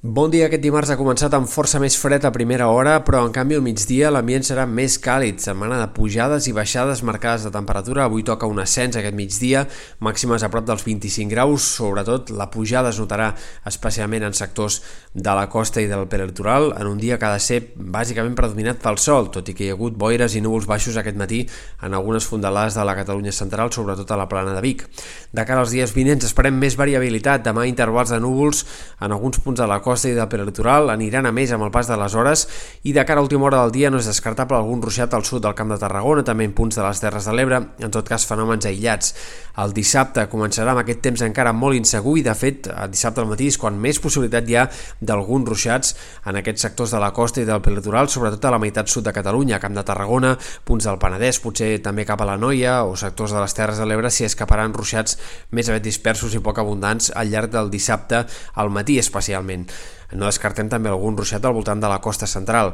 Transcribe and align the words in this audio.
Bon 0.00 0.30
dia, 0.30 0.44
aquest 0.46 0.62
dimarts 0.62 0.92
ha 0.92 0.94
començat 0.94 1.32
amb 1.34 1.48
força 1.50 1.80
més 1.82 1.96
fred 1.98 2.22
a 2.22 2.30
primera 2.30 2.68
hora, 2.70 3.00
però 3.02 3.24
en 3.26 3.32
canvi 3.34 3.56
al 3.58 3.64
migdia 3.66 4.12
l'ambient 4.14 4.44
serà 4.46 4.62
més 4.62 4.94
càlid, 5.02 5.40
setmana 5.42 5.80
de 5.80 5.88
pujades 5.90 6.46
i 6.46 6.52
baixades 6.54 7.00
marcades 7.02 7.42
de 7.42 7.50
temperatura, 7.50 8.04
avui 8.04 8.22
toca 8.22 8.46
un 8.46 8.62
ascens 8.62 8.94
aquest 8.94 9.16
migdia, 9.18 9.64
màximes 9.98 10.44
a 10.46 10.50
prop 10.52 10.68
dels 10.68 10.84
25 10.86 11.32
graus, 11.32 11.66
sobretot 11.80 12.30
la 12.30 12.46
pujada 12.46 12.92
es 12.94 13.00
notarà 13.02 13.32
especialment 13.66 14.28
en 14.28 14.38
sectors 14.38 14.76
de 15.14 15.34
la 15.34 15.48
costa 15.50 15.82
i 15.82 15.90
del 15.90 16.06
peritoral, 16.06 16.70
en 16.78 16.86
un 16.86 17.02
dia 17.02 17.18
que 17.18 17.26
ha 17.26 17.32
de 17.34 17.42
ser 17.42 17.58
bàsicament 17.74 18.38
predominat 18.38 18.78
pel 18.78 19.00
sol, 19.02 19.32
tot 19.34 19.50
i 19.50 19.56
que 19.58 19.66
hi 19.66 19.72
ha 19.72 19.74
hagut 19.74 19.98
boires 19.98 20.38
i 20.38 20.44
núvols 20.46 20.70
baixos 20.70 20.94
aquest 20.94 21.18
matí 21.18 21.42
en 21.82 21.98
algunes 21.98 22.22
fondalades 22.22 22.78
de 22.78 22.86
la 22.86 22.94
Catalunya 22.94 23.34
central, 23.34 23.74
sobretot 23.74 24.14
a 24.14 24.22
la 24.22 24.30
plana 24.30 24.54
de 24.54 24.62
Vic. 24.62 24.86
De 25.34 25.42
cara 25.42 25.66
als 25.66 25.74
dies 25.74 25.90
vinents 25.90 26.30
esperem 26.30 26.54
més 26.54 26.78
variabilitat, 26.78 27.42
demà 27.42 27.66
intervals 27.66 28.14
de 28.14 28.22
núvols 28.22 28.62
en 29.02 29.10
alguns 29.10 29.42
punts 29.42 29.58
de 29.58 29.66
la 29.66 29.82
costa 29.82 29.87
i 29.88 30.12
del 30.12 30.28
peritoral 30.28 30.90
aniran 30.92 31.24
a 31.24 31.32
més 31.32 31.48
amb 31.54 31.64
el 31.64 31.70
pas 31.72 31.88
de 31.88 31.96
les 31.96 32.14
hores 32.14 32.42
i 32.84 32.92
de 32.92 33.04
cara 33.08 33.22
a 33.22 33.24
última 33.24 33.46
hora 33.48 33.62
del 33.62 33.72
dia 33.72 33.90
no 33.90 33.96
és 34.02 34.08
descartable 34.10 34.58
algun 34.58 34.82
ruixat 34.84 35.14
al 35.16 35.24
sud 35.24 35.40
del 35.46 35.54
Camp 35.56 35.72
de 35.72 35.78
Tarragona, 35.80 36.24
també 36.24 36.44
en 36.44 36.52
punts 36.52 36.76
de 36.76 36.84
les 36.84 37.00
Terres 37.00 37.24
de 37.24 37.32
l'Ebre, 37.32 37.62
en 37.80 37.94
tot 37.94 38.06
cas 38.06 38.26
fenòmens 38.28 38.68
aïllats. 38.68 39.14
El 39.58 39.72
dissabte 39.72 40.26
començarà 40.28 40.74
amb 40.74 40.82
aquest 40.82 41.00
temps 41.02 41.22
encara 41.24 41.54
molt 41.56 41.78
insegur 41.78 42.18
i 42.20 42.24
de 42.26 42.34
fet 42.36 42.68
dissabte 42.92 43.24
al 43.24 43.30
matí 43.30 43.48
és 43.48 43.56
quan 43.58 43.78
més 43.80 43.98
possibilitat 43.98 44.46
hi 44.48 44.58
ha 44.60 44.66
d'alguns 45.00 45.48
ruixats 45.48 45.94
en 46.28 46.38
aquests 46.38 46.68
sectors 46.68 46.92
de 46.92 47.00
la 47.00 47.10
costa 47.16 47.40
i 47.40 47.48
del 47.48 47.64
peritoral, 47.64 48.12
sobretot 48.12 48.44
a 48.44 48.52
la 48.54 48.60
meitat 48.60 48.92
sud 48.92 49.08
de 49.08 49.16
Catalunya, 49.16 49.58
Camp 49.58 49.74
de 49.74 49.86
Tarragona, 49.88 50.36
punts 50.68 50.84
del 50.84 51.00
Penedès, 51.00 51.40
potser 51.40 51.72
també 51.82 52.04
cap 52.04 52.20
a 52.20 52.28
la 52.28 52.36
Noia 52.36 52.82
o 52.84 52.94
sectors 53.00 53.32
de 53.32 53.40
les 53.40 53.56
Terres 53.56 53.80
de 53.80 53.88
l'Ebre 53.88 54.12
s'hi 54.12 54.28
escaparan 54.28 54.76
ruixats 54.76 55.16
més 55.50 55.72
aviat 55.72 55.88
dispersos 55.88 56.36
i 56.36 56.44
poc 56.44 56.60
abundants 56.60 57.10
al 57.16 57.32
llarg 57.32 57.50
del 57.54 57.72
dissabte 57.72 58.24
al 58.54 58.70
matí 58.74 58.98
especialment. 58.98 59.66
No 60.12 60.24
descartem 60.24 60.70
també 60.72 60.88
algun 60.88 61.18
ruixat 61.18 61.44
al 61.44 61.56
voltant 61.56 61.82
de 61.82 61.90
la 61.90 62.00
costa 62.00 62.26
central. 62.26 62.72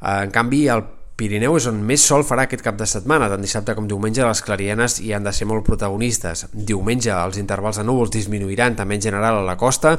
Eh, 0.00 0.22
en 0.26 0.34
canvi, 0.34 0.66
el 0.70 0.84
Pirineu 1.16 1.54
és 1.56 1.64
on 1.64 1.78
més 1.88 2.02
sol 2.04 2.26
farà 2.28 2.42
aquest 2.44 2.60
cap 2.60 2.76
de 2.76 2.84
setmana, 2.84 3.30
tant 3.32 3.40
dissabte 3.40 3.72
com 3.72 3.86
diumenge 3.88 4.20
les 4.20 4.42
clarienes 4.44 4.98
hi 5.00 5.14
han 5.16 5.24
de 5.24 5.32
ser 5.32 5.46
molt 5.48 5.64
protagonistes. 5.64 6.42
Diumenge 6.52 7.08
els 7.08 7.38
intervals 7.40 7.78
de 7.80 7.84
núvols 7.88 8.10
disminuiran 8.12 8.74
també 8.76 8.98
en 8.98 9.04
general 9.06 9.38
a 9.38 9.46
la 9.46 9.54
costa 9.56 9.94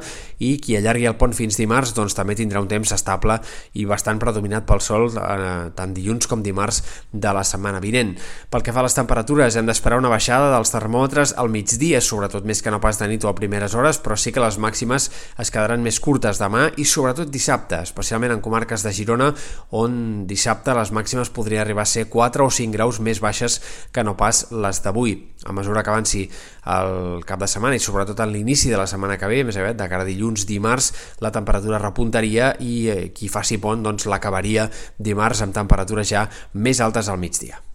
i 0.45 0.51
qui 0.61 0.75
allargui 0.77 1.07
el 1.09 1.15
pont 1.17 1.33
fins 1.33 1.57
dimarts 1.57 1.95
doncs 1.97 2.13
també 2.13 2.35
tindrà 2.37 2.61
un 2.61 2.69
temps 2.69 2.93
estable 2.93 3.39
i 3.81 3.87
bastant 3.89 4.21
predominat 4.21 4.67
pel 4.69 4.83
sol 4.85 5.07
eh, 5.09 5.47
tant 5.73 5.95
dilluns 5.95 6.29
com 6.29 6.43
dimarts 6.45 6.83
de 7.09 7.33
la 7.33 7.41
setmana 7.41 7.81
vinent. 7.81 8.13
Pel 8.53 8.61
que 8.61 8.77
fa 8.77 8.83
a 8.83 8.85
les 8.85 8.99
temperatures 8.99 9.57
hem 9.57 9.65
d'esperar 9.65 9.97
una 9.97 10.13
baixada 10.13 10.53
dels 10.53 10.75
termòmetres 10.75 11.33
al 11.33 11.49
migdia, 11.49 11.97
sobretot 11.97 12.45
més 12.45 12.61
que 12.61 12.69
no 12.69 12.77
pas 12.83 13.01
de 13.01 13.09
nit 13.09 13.25
o 13.25 13.33
a 13.33 13.35
primeres 13.41 13.73
hores, 13.73 13.97
però 14.05 14.19
sí 14.21 14.35
que 14.35 14.45
les 14.45 14.61
màximes 14.61 15.09
es 15.41 15.49
quedaran 15.49 15.81
més 15.81 15.97
curtes 15.97 16.37
demà 16.37 16.67
i 16.77 16.85
sobretot 16.85 17.33
dissabte, 17.33 17.81
especialment 17.89 18.37
en 18.37 18.45
comarques 18.45 18.85
de 18.85 18.93
Girona 18.93 19.33
on 19.81 19.99
dissabte 20.29 20.77
les 20.77 20.93
màximes 20.93 21.06
màximes 21.07 21.31
podria 21.31 21.61
arribar 21.63 21.85
a 21.85 21.87
ser 21.87 22.09
4 22.11 22.43
o 22.43 22.51
5 22.51 22.75
graus 22.75 22.99
més 22.99 23.21
baixes 23.23 23.61
que 23.95 24.03
no 24.03 24.17
pas 24.19 24.47
les 24.51 24.81
d'avui. 24.83 25.15
A 25.47 25.53
mesura 25.55 25.83
que 25.83 25.93
avanci 25.93 26.25
el 26.67 27.23
cap 27.23 27.39
de 27.39 27.47
setmana 27.47 27.77
i 27.77 27.83
sobretot 27.83 28.19
en 28.19 28.33
l'inici 28.33 28.69
de 28.69 28.77
la 28.77 28.87
setmana 28.91 29.15
que 29.17 29.29
ve, 29.31 29.43
més 29.47 29.55
aviat 29.55 29.79
de 29.79 29.87
cara 29.87 30.03
a 30.03 30.09
dilluns, 30.09 30.43
dimarts, 30.49 30.91
la 31.23 31.31
temperatura 31.31 31.79
repuntaria 31.79 32.55
i 32.59 32.75
eh, 32.91 32.99
qui 33.15 33.31
faci 33.31 33.61
pont 33.63 33.79
doncs 33.83 34.09
l'acabaria 34.11 34.67
dimarts 34.99 35.45
amb 35.45 35.55
temperatures 35.55 36.11
ja 36.11 36.27
més 36.53 36.83
altes 36.83 37.07
al 37.07 37.21
migdia. 37.21 37.63